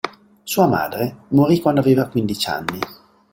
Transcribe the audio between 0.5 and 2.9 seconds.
madre morì quando aveva quindici anni.